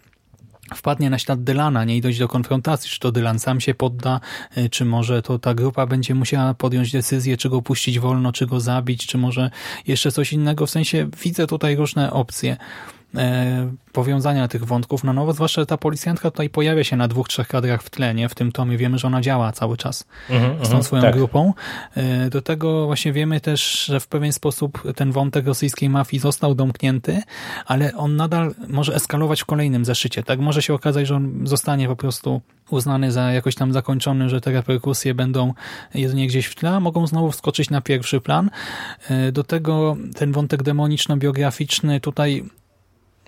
wpadnie 0.76 1.10
na 1.10 1.20
ślad 1.20 1.44
Dylana, 1.44 1.84
nie 1.84 1.98
i 1.98 2.02
dojść 2.02 2.20
do 2.20 2.28
konfrontacji, 2.28 2.90
czy 2.90 3.00
to 3.00 3.12
Dylan 3.12 3.40
sam 3.40 3.62
się 3.62 3.74
podda, 3.74 4.20
y, 4.58 4.70
czy 4.70 4.86
może 4.86 5.22
to 5.22 5.40
ta 5.40 5.54
grupa 5.54 5.86
będzie 5.86 6.16
musiała 6.16 6.54
podjąć 6.54 6.92
decyzję, 6.92 7.38
czy 7.38 7.50
go 7.50 7.62
puścić 7.62 8.00
wolno, 8.00 8.32
czy 8.32 8.48
go 8.48 8.60
zabić, 8.60 9.08
czy 9.08 9.18
może 9.18 9.52
jeszcze 9.88 10.12
coś 10.12 10.34
innego. 10.34 10.66
W 10.66 10.70
sensie 10.70 11.10
widzę 11.24 11.48
tutaj 11.48 11.76
różne 11.76 12.14
opcje. 12.14 12.58
E, 13.18 13.72
powiązania 13.92 14.48
tych 14.48 14.66
wątków 14.66 15.04
na 15.04 15.14
nowo, 15.14 15.34
zwłaszcza 15.34 15.62
że 15.62 15.66
ta 15.66 15.78
policjantka 15.78 16.32
tutaj 16.32 16.50
pojawia 16.50 16.84
się 16.84 16.96
na 16.96 17.08
dwóch, 17.08 17.28
trzech 17.28 17.48
kadrach 17.48 17.84
w 17.84 17.90
tle, 17.90 18.14
nie? 18.14 18.30
W 18.30 18.36
tym 18.36 18.52
tomie 18.52 18.78
wiemy, 18.78 18.98
że 18.98 19.08
ona 19.08 19.22
działa 19.22 19.52
cały 19.52 19.78
czas 19.78 20.06
mm 20.30 20.44
-hmm, 20.44 20.66
z 20.66 20.70
tą 20.70 20.84
swoją 20.84 21.02
tak. 21.02 21.16
grupą. 21.16 21.54
E, 21.96 22.30
do 22.30 22.42
tego 22.42 22.86
właśnie 22.86 23.14
wiemy 23.14 23.42
też, 23.42 23.86
że 23.86 24.00
w 24.00 24.08
pewien 24.08 24.34
sposób 24.34 24.94
ten 24.96 25.12
wątek 25.12 25.46
rosyjskiej 25.48 25.90
mafii 25.90 26.20
został 26.20 26.56
domknięty, 26.56 27.22
ale 27.66 27.96
on 27.96 28.16
nadal 28.16 28.56
może 28.68 28.96
eskalować 28.96 29.42
w 29.42 29.46
kolejnym 29.46 29.86
zeszycie, 29.86 30.24
tak? 30.24 30.40
Może 30.40 30.62
się 30.62 30.74
okazać, 30.74 31.08
że 31.08 31.16
on 31.16 31.48
zostanie 31.48 31.88
po 31.88 31.96
prostu 31.96 32.42
uznany 32.70 33.12
za 33.12 33.32
jakoś 33.32 33.56
tam 33.56 33.74
zakończony, 33.74 34.30
że 34.30 34.42
te 34.42 34.52
reperkusje 34.52 35.14
będą 35.14 35.54
jedynie 35.94 36.28
gdzieś 36.28 36.46
w 36.46 36.56
tle, 36.56 36.70
a 36.70 36.80
mogą 36.80 37.08
znowu 37.08 37.32
wskoczyć 37.32 37.70
na 37.70 37.82
pierwszy 37.82 38.22
plan. 38.22 38.50
E, 39.10 39.32
do 39.32 39.44
tego 39.44 39.98
ten 40.16 40.32
wątek 40.32 40.64
demoniczno-biograficzny 40.64 42.00
tutaj 42.00 42.44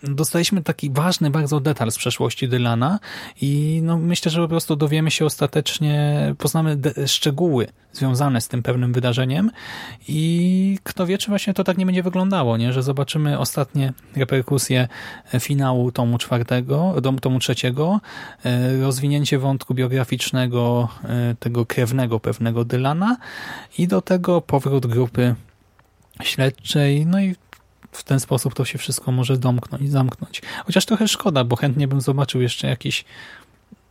dostaliśmy 0.04 0.64
taki 0.64 0.90
ważny 0.90 1.30
bardzo 1.30 1.60
detal 1.60 1.92
z 1.92 1.98
przeszłości 1.98 2.48
Dylana 2.48 3.00
i 3.42 3.82
no 3.84 3.98
myślę, 3.98 4.32
że 4.32 4.42
po 4.42 4.48
prostu 4.48 4.76
dowiemy 4.76 5.12
się 5.12 5.26
ostatecznie, 5.26 6.36
poznamy 6.38 6.78
szczegóły 7.06 7.68
związane 7.94 8.42
z 8.42 8.48
tym 8.48 8.64
pewnym 8.64 8.94
wydarzeniem 8.94 9.52
i 10.08 10.80
kto 10.84 11.06
wie, 11.06 11.18
czy 11.18 11.30
właśnie 11.30 11.54
to 11.54 11.64
tak 11.64 11.78
nie 11.78 11.86
będzie 11.86 12.04
wyglądało, 12.04 12.58
nie? 12.58 12.74
że 12.74 12.84
zobaczymy 12.84 13.40
ostatnie 13.40 13.94
reperkusje 14.16 14.88
finału 15.40 15.92
tomu 15.92 16.18
czwartego, 16.18 16.96
tomu 17.22 17.40
trzeciego, 17.40 18.00
e, 18.46 18.82
rozwinięcie 18.82 19.40
wątku 19.40 19.74
biograficznego 19.74 20.90
e, 21.04 21.36
tego 21.40 21.66
krewnego 21.66 22.20
pewnego 22.20 22.66
Dylana 22.66 23.18
i 23.78 23.88
do 23.88 24.02
tego 24.02 24.42
powrót 24.42 24.86
grupy 24.86 25.36
śledczej, 26.24 27.06
no 27.06 27.22
i 27.22 27.36
w 27.92 28.04
ten 28.04 28.20
sposób 28.20 28.54
to 28.54 28.66
się 28.66 28.78
wszystko 28.78 29.12
może 29.12 29.38
domknąć, 29.38 29.92
zamknąć. 29.92 30.42
Chociaż 30.66 30.86
trochę 30.86 31.08
szkoda, 31.08 31.44
bo 31.44 31.56
chętnie 31.56 31.88
bym 31.88 32.02
zobaczył 32.02 32.42
jeszcze 32.42 32.68
jakieś 32.68 33.06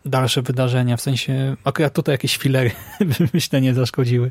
dalsze 0.06 0.42
wydarzenia, 0.42 0.96
w 0.96 1.00
sensie 1.00 1.56
akurat 1.64 1.92
tutaj 1.94 2.12
jakieś 2.12 2.36
filery 2.36 2.70
myślę 3.34 3.60
nie 3.60 3.74
zaszkodziły. 3.74 4.30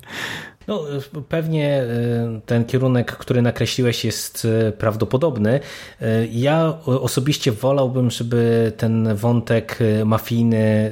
No, 0.68 0.84
pewnie 1.30 1.82
e, 1.82 2.42
ten 2.46 2.66
kierunek, 2.66 3.12
który 3.12 3.42
nakreśliłeś 3.42 4.06
jest 4.06 4.48
e, 4.68 4.72
prawdopodobny. 4.72 5.60
E, 6.02 6.26
ja 6.26 6.78
osobiście 6.86 7.52
wolałbym, 7.52 8.12
żeby 8.12 8.72
ten 8.78 9.16
wątek 9.16 9.80
mafijny 10.06 10.92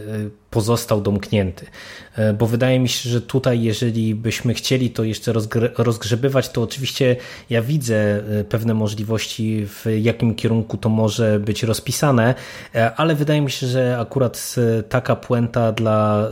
pozostał 0.53 1.01
domknięty. 1.01 1.65
Bo 2.39 2.47
wydaje 2.47 2.79
mi 2.79 2.89
się, 2.89 3.09
że 3.09 3.21
tutaj, 3.21 3.61
jeżeli 3.61 4.15
byśmy 4.15 4.53
chcieli 4.53 4.89
to 4.89 5.03
jeszcze 5.03 5.33
rozgrzebywać, 5.77 6.49
to 6.49 6.61
oczywiście 6.61 7.15
ja 7.49 7.61
widzę 7.61 8.23
pewne 8.49 8.73
możliwości, 8.73 9.65
w 9.67 9.85
jakim 10.01 10.35
kierunku 10.35 10.77
to 10.77 10.89
może 10.89 11.39
być 11.39 11.63
rozpisane, 11.63 12.35
ale 12.95 13.15
wydaje 13.15 13.41
mi 13.41 13.51
się, 13.51 13.67
że 13.67 13.97
akurat 13.99 14.55
taka 14.89 15.15
puenta 15.15 15.71
dla 15.71 16.27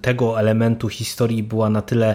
tego 0.00 0.40
elementu 0.40 0.88
historii 0.88 1.42
była 1.42 1.70
na 1.70 1.82
tyle 1.82 2.14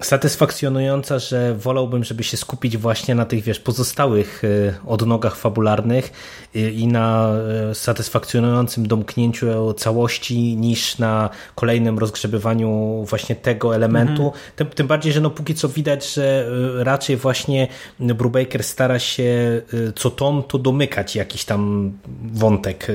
satysfakcjonująca, 0.00 1.18
że 1.18 1.54
wolałbym, 1.54 2.04
żeby 2.04 2.24
się 2.24 2.36
skupić 2.36 2.76
właśnie 2.76 3.14
na 3.14 3.24
tych, 3.24 3.44
wiesz, 3.44 3.60
pozostałych 3.60 4.44
y, 4.44 4.74
odnogach 4.86 5.36
fabularnych 5.36 6.12
y, 6.56 6.70
i 6.70 6.86
na 6.86 7.32
y, 7.70 7.74
satysfakcjonującym 7.74 8.88
domknięciu 8.88 9.74
całości 9.74 10.56
niż 10.56 10.98
na 10.98 11.30
kolejnym 11.54 11.98
rozgrzebywaniu 11.98 13.04
właśnie 13.08 13.36
tego 13.36 13.74
elementu. 13.74 14.24
Mhm. 14.24 14.32
Tym, 14.56 14.66
tym, 14.66 14.86
bardziej, 14.86 15.12
że 15.12 15.20
no 15.20 15.30
póki 15.30 15.54
co 15.54 15.68
widać, 15.68 16.14
że 16.14 16.48
raczej 16.78 17.16
właśnie 17.16 17.68
Brubaker 18.00 18.64
stara 18.64 18.98
się 18.98 19.62
co 19.96 20.10
tom 20.10 20.42
to 20.48 20.58
domykać 20.58 21.16
jakiś 21.16 21.44
tam 21.44 21.92
wątek 22.32 22.86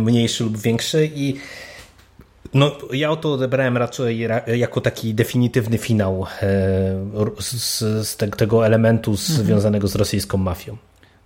mniejszy 0.00 0.44
lub 0.44 0.58
większy 0.58 1.10
i 1.14 1.36
no, 2.56 2.76
ja 2.92 3.16
to 3.16 3.32
odebrałem 3.32 3.76
raczej 3.76 4.28
jako 4.46 4.80
taki 4.80 5.14
definitywny 5.14 5.78
finał 5.78 6.26
e, 6.42 6.46
z, 7.40 7.78
z 8.08 8.16
tego 8.16 8.66
elementu 8.66 9.10
mhm. 9.10 9.44
związanego 9.44 9.88
z 9.88 9.94
rosyjską 9.94 10.38
mafią. 10.38 10.76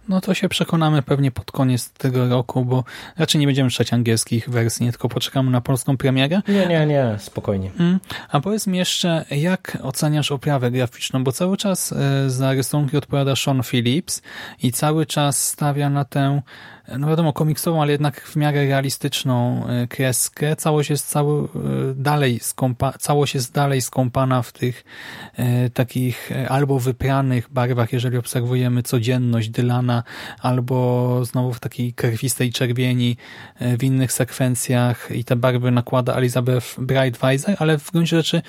No 0.08 0.20
to 0.20 0.34
się 0.34 0.48
przekonamy 0.48 1.02
pewnie 1.02 1.30
pod 1.30 1.50
koniec 1.50 1.90
tego 1.90 2.28
roku, 2.28 2.64
bo 2.64 2.84
raczej 3.18 3.40
nie 3.40 3.46
będziemy 3.46 3.70
czytać 3.70 3.92
angielskich 3.92 4.50
wersji, 4.50 4.86
nie 4.86 4.92
tylko 4.92 5.08
poczekamy 5.08 5.50
na 5.50 5.60
polską 5.60 5.96
premierę. 5.96 6.42
Nie, 6.48 6.66
nie, 6.66 6.86
nie, 6.86 7.16
spokojnie. 7.18 7.70
Mm. 7.78 8.00
A 8.30 8.40
powiedz 8.40 8.66
mi 8.66 8.78
jeszcze, 8.78 9.24
jak 9.30 9.78
oceniasz 9.82 10.32
oprawę 10.32 10.70
graficzną, 10.70 11.24
bo 11.24 11.32
cały 11.32 11.56
czas 11.56 11.92
e, 11.92 12.30
za 12.30 12.52
rysunki 12.52 12.96
odpowiada 12.96 13.36
Sean 13.36 13.62
Phillips 13.62 14.22
i 14.62 14.72
cały 14.72 15.06
czas 15.06 15.48
stawia 15.48 15.90
na 15.90 16.04
tę 16.04 16.42
no 16.98 17.08
wiadomo, 17.08 17.32
komiksową, 17.32 17.82
ale 17.82 17.92
jednak 17.92 18.20
w 18.20 18.36
miarę 18.36 18.66
realistyczną 18.66 19.66
e, 19.66 19.86
kreskę. 19.86 20.56
Całość 20.56 20.90
jest 20.90 21.08
cały, 21.08 21.42
e, 21.42 21.48
dalej 21.94 22.40
skąpa, 22.40 22.92
całość 22.92 23.34
jest 23.34 23.52
dalej 23.52 23.80
skąpana 23.80 24.42
w 24.42 24.52
tych 24.52 24.84
e, 25.36 25.70
takich 25.70 26.32
e, 26.32 26.48
albo 26.48 26.78
wypranych 26.78 27.48
barwach, 27.50 27.92
jeżeli 27.92 28.16
obserwujemy 28.16 28.82
codzienność 28.82 29.48
Dylana, 29.48 30.02
albo 30.40 31.24
znowu 31.24 31.52
w 31.52 31.60
takiej 31.60 31.92
krwistej 31.92 32.52
czerwieni 32.52 33.16
e, 33.58 33.76
w 33.76 33.84
innych 33.84 34.12
sekwencjach 34.12 35.08
i 35.10 35.24
te 35.24 35.36
barwy 35.36 35.70
nakłada 35.70 36.14
Elizabeth 36.14 36.80
Brightweiser, 36.80 37.56
ale 37.58 37.78
w 37.78 37.90
gruncie 37.90 38.16
rzeczy 38.16 38.42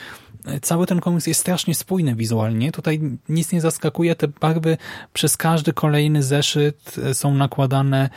cały 0.61 0.87
ten 0.87 0.99
komiks 0.99 1.27
jest 1.27 1.39
strasznie 1.39 1.75
spójny 1.75 2.15
wizualnie. 2.15 2.71
Tutaj 2.71 3.01
nic 3.29 3.51
nie 3.51 3.61
zaskakuje. 3.61 4.15
Te 4.15 4.27
barwy 4.27 4.77
przez 5.13 5.37
każdy 5.37 5.73
kolejny 5.73 6.23
zeszyt 6.23 6.95
są 7.13 7.35
nakładane 7.35 8.09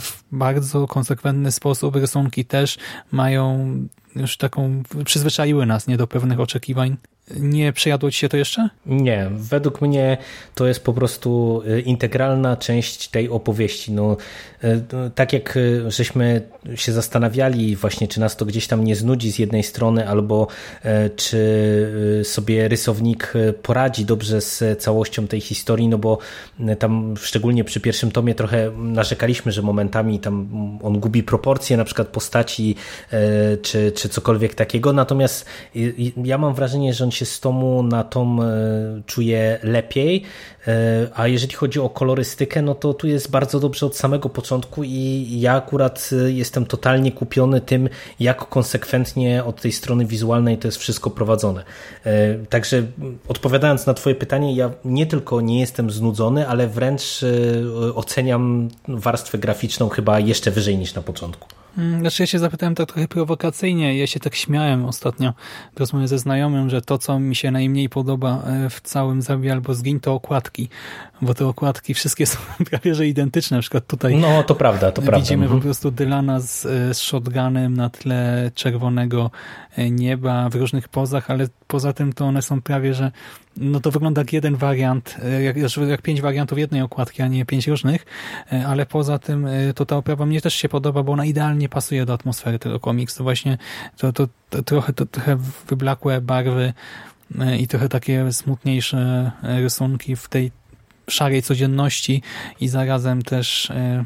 w 0.00 0.22
bardzo 0.32 0.86
konsekwentny 0.86 1.52
sposób. 1.52 1.96
Rysunki 1.96 2.44
też 2.44 2.78
mają 3.12 3.76
już 4.16 4.36
taką, 4.36 4.82
przyzwyczaiły 5.04 5.66
nas 5.66 5.86
nie 5.86 5.96
do 5.96 6.06
pewnych 6.06 6.40
oczekiwań. 6.40 6.96
Nie 7.30 7.72
przejadło 7.72 8.10
ci 8.10 8.18
się 8.18 8.28
to 8.28 8.36
jeszcze? 8.36 8.68
Nie, 8.86 9.30
według 9.32 9.80
mnie 9.80 10.16
to 10.54 10.66
jest 10.66 10.84
po 10.84 10.92
prostu 10.92 11.62
y, 11.66 11.80
integralna 11.80 12.56
część 12.56 13.08
tej 13.08 13.28
opowieści. 13.28 13.92
No, 13.92 14.16
y, 14.64 14.80
tak 15.14 15.32
jak 15.32 15.56
y, 15.56 15.90
żeśmy 15.90 16.42
się 16.74 16.92
zastanawiali 16.92 17.76
właśnie, 17.76 18.08
czy 18.08 18.20
nas 18.20 18.36
to 18.36 18.44
gdzieś 18.44 18.66
tam 18.66 18.84
nie 18.84 18.96
znudzi 18.96 19.32
z 19.32 19.38
jednej 19.38 19.62
strony, 19.62 20.08
albo 20.08 20.46
czy 21.16 22.22
sobie 22.24 22.68
rysownik 22.68 23.32
poradzi 23.62 24.04
dobrze 24.04 24.40
z 24.40 24.82
całością 24.82 25.26
tej 25.26 25.40
historii, 25.40 25.88
no 25.88 25.98
bo 25.98 26.18
tam 26.78 27.14
szczególnie 27.16 27.64
przy 27.64 27.80
pierwszym 27.80 28.10
tomie 28.10 28.34
trochę 28.34 28.70
narzekaliśmy, 28.76 29.52
że 29.52 29.62
momentami 29.62 30.20
tam 30.20 30.48
on 30.82 31.00
gubi 31.00 31.22
proporcje 31.22 31.76
na 31.76 31.84
przykład 31.84 32.08
postaci, 32.08 32.76
czy, 33.62 33.92
czy 33.92 34.08
cokolwiek 34.08 34.54
takiego, 34.54 34.92
natomiast 34.92 35.46
ja 36.24 36.38
mam 36.38 36.54
wrażenie, 36.54 36.94
że 36.94 37.04
on 37.04 37.10
się 37.14 37.24
z 37.24 37.40
tomu 37.40 37.82
na 37.82 38.04
tom 38.04 38.40
e, 38.40 38.44
czuje 39.06 39.58
lepiej, 39.62 40.22
e, 40.66 41.08
a 41.14 41.28
jeżeli 41.28 41.54
chodzi 41.54 41.80
o 41.80 41.88
kolorystykę, 41.88 42.62
no 42.62 42.74
to 42.74 42.94
tu 42.94 43.06
jest 43.06 43.30
bardzo 43.30 43.60
dobrze 43.60 43.86
od 43.86 43.96
samego 43.96 44.28
początku 44.28 44.84
i 44.84 45.28
ja 45.40 45.54
akurat 45.54 46.10
e, 46.12 46.32
jestem 46.32 46.66
totalnie 46.66 47.12
kupiony 47.12 47.60
tym, 47.60 47.88
jak 48.20 48.48
konsekwentnie 48.48 49.44
od 49.44 49.60
tej 49.60 49.72
strony 49.72 50.04
wizualnej 50.06 50.58
to 50.58 50.68
jest 50.68 50.78
wszystko 50.78 51.10
prowadzone. 51.10 51.64
Także 52.48 52.82
odpowiadając 53.28 53.86
na 53.86 53.94
twoje 53.94 54.14
pytanie, 54.14 54.54
ja 54.54 54.70
nie 54.84 55.06
tylko 55.06 55.40
nie 55.40 55.60
jestem 55.60 55.90
znudzony, 55.90 56.48
ale 56.48 56.68
wręcz 56.68 57.24
oceniam 57.94 58.68
warstwę 58.88 59.38
graficzną 59.38 59.88
chyba 59.88 60.20
jeszcze 60.20 60.50
wyżej 60.50 60.78
niż 60.78 60.94
na 60.94 61.02
początku. 61.02 61.63
Mm, 61.78 62.00
znaczy 62.00 62.22
ja 62.22 62.26
się 62.26 62.38
zapytałem 62.38 62.74
tak 62.74 62.88
trochę 62.88 63.08
prowokacyjnie, 63.08 63.98
ja 63.98 64.06
się 64.06 64.20
tak 64.20 64.34
śmiałem 64.34 64.84
ostatnio 64.84 65.32
w 65.74 65.80
rozmowie 65.80 66.08
ze 66.08 66.18
znajomym, 66.18 66.70
że 66.70 66.82
to, 66.82 66.98
co 66.98 67.18
mi 67.18 67.36
się 67.36 67.50
najmniej 67.50 67.88
podoba 67.88 68.42
e, 68.42 68.70
w 68.70 68.80
całym 68.80 69.22
Zabij 69.22 69.50
albo 69.50 69.74
Zgiń, 69.74 70.00
to 70.00 70.14
okładki, 70.14 70.68
bo 71.24 71.34
te 71.34 71.46
okładki 71.46 71.94
wszystkie 71.94 72.26
są 72.32 72.38
prawie 72.70 72.94
że 72.94 73.06
identyczne, 73.06 73.56
na 73.56 73.60
przykład 73.60 73.86
tutaj 73.86 74.16
no 74.16 74.42
to 74.42 74.54
prawda, 74.54 74.92
to 74.92 75.02
prawda. 75.02 75.20
widzimy 75.20 75.42
mhm. 75.42 75.60
po 75.60 75.64
prostu 75.64 75.90
Dylana 75.90 76.40
z, 76.40 76.66
e, 76.66 76.94
z 76.94 76.98
shotgunem 77.00 77.76
na 77.76 77.90
tle 77.90 78.50
czerwonego 78.54 79.30
e, 79.76 79.90
nieba 79.90 80.48
w 80.48 80.54
różnych 80.54 80.88
pozach, 80.88 81.30
ale 81.30 81.48
poza 81.66 81.92
tym 81.92 82.12
to 82.12 82.24
one 82.24 82.42
są 82.42 82.62
prawie, 82.62 82.94
że 82.94 83.12
no 83.56 83.80
to 83.80 83.90
wygląda 83.90 84.20
jak 84.20 84.32
jeden 84.32 84.56
wariant, 84.56 85.16
jak, 85.42 85.56
jak 85.88 86.02
pięć 86.02 86.20
wariantów 86.20 86.58
jednej 86.58 86.82
okładki, 86.82 87.22
a 87.22 87.28
nie 87.28 87.44
pięć 87.44 87.66
różnych, 87.68 88.06
ale 88.66 88.86
poza 88.86 89.18
tym 89.18 89.46
to 89.74 89.86
ta 89.86 89.96
oprawa 89.96 90.26
mnie 90.26 90.40
też 90.40 90.54
się 90.54 90.68
podoba, 90.68 91.02
bo 91.02 91.12
ona 91.12 91.24
idealnie 91.24 91.68
pasuje 91.68 92.06
do 92.06 92.12
atmosfery 92.12 92.58
tego 92.58 92.80
komiksu. 92.80 93.22
Właśnie 93.22 93.58
to, 93.96 94.12
to, 94.12 94.28
to 94.50 94.62
trochę, 94.62 94.92
to, 94.92 95.06
trochę 95.06 95.36
wyblakłe 95.68 96.20
barwy 96.20 96.72
e, 97.40 97.58
i 97.58 97.68
trochę 97.68 97.88
takie 97.88 98.32
smutniejsze 98.32 99.30
rysunki 99.42 100.16
w 100.16 100.28
tej 100.28 100.52
szarej 101.08 101.42
codzienności 101.42 102.22
i 102.60 102.68
zarazem 102.68 103.22
też 103.22 103.70
e, 103.70 104.04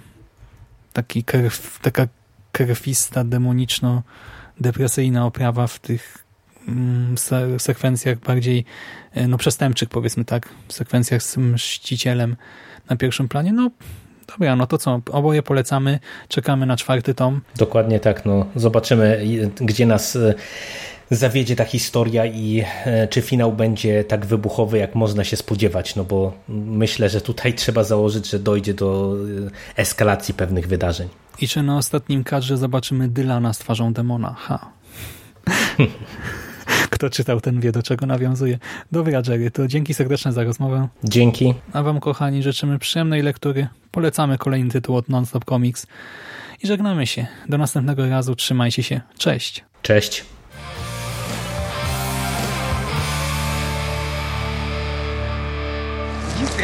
taki 0.92 1.24
krw, 1.24 1.78
taka 1.82 2.06
krwista, 2.52 3.24
demoniczno-depresyjna 3.24 5.26
oprawa 5.26 5.66
w 5.66 5.78
tych 5.78 6.24
mm, 6.68 7.14
sekwencjach 7.58 8.18
bardziej 8.18 8.64
e, 9.12 9.28
no 9.28 9.38
przestępczych, 9.38 9.88
powiedzmy 9.88 10.24
tak, 10.24 10.48
sekwencjach 10.68 11.22
z 11.22 11.36
mścicielem 11.36 12.36
na 12.90 12.96
pierwszym 12.96 13.28
planie. 13.28 13.52
No, 13.52 13.70
Dobra, 14.28 14.56
no 14.56 14.66
to 14.66 14.78
co? 14.78 15.00
Oboje 15.12 15.42
polecamy, 15.42 15.98
czekamy 16.28 16.66
na 16.66 16.76
czwarty 16.76 17.14
tom. 17.14 17.40
Dokładnie 17.56 18.00
tak, 18.00 18.24
no 18.24 18.46
zobaczymy, 18.56 19.26
gdzie 19.60 19.86
nas 19.86 20.16
e, 20.16 20.34
zawiedzie 21.10 21.56
ta 21.56 21.64
historia 21.64 22.26
i 22.26 22.64
e, 22.84 23.08
czy 23.08 23.22
finał 23.22 23.52
będzie 23.52 24.04
tak 24.04 24.26
wybuchowy, 24.26 24.78
jak 24.78 24.94
można 24.94 25.24
się 25.24 25.36
spodziewać, 25.36 25.96
no 25.96 26.04
bo 26.04 26.32
myślę, 26.48 27.08
że 27.08 27.20
tutaj 27.20 27.54
trzeba 27.54 27.84
założyć, 27.84 28.30
że 28.30 28.38
dojdzie 28.38 28.74
do 28.74 29.16
e, 29.76 29.80
eskalacji 29.80 30.34
pewnych 30.34 30.68
wydarzeń. 30.68 31.08
I 31.40 31.48
czy 31.48 31.62
na 31.62 31.76
ostatnim 31.76 32.24
kadrze 32.24 32.56
zobaczymy 32.56 33.08
Dylana 33.08 33.52
z 33.52 33.58
twarzą 33.58 33.92
demona? 33.92 34.34
Ha. 34.38 34.70
Kto 36.90 37.10
czytał, 37.10 37.40
ten 37.40 37.60
wie, 37.60 37.72
do 37.72 37.82
czego 37.82 38.06
nawiązuje. 38.06 38.58
Dobra, 38.92 39.22
Jerry, 39.28 39.50
to 39.50 39.68
dzięki 39.68 39.94
serdeczne 39.94 40.32
za 40.32 40.44
rozmowę. 40.44 40.88
Dzięki. 41.04 41.54
A 41.72 41.82
wam, 41.82 42.00
kochani, 42.00 42.42
życzymy 42.42 42.78
przyjemnej 42.78 43.22
lektury. 43.22 43.68
Polecamy 43.90 44.38
kolejny 44.38 44.70
tytuł 44.70 44.96
od 44.96 45.08
Nonstop 45.08 45.44
Comics. 45.44 45.86
I 46.62 46.66
żegnamy 46.66 47.06
się. 47.06 47.26
Do 47.48 47.58
następnego 47.58 48.08
razu. 48.08 48.34
Trzymajcie 48.34 48.82
się. 48.82 49.00
Cześć. 49.18 49.64
Cześć. 49.82 50.24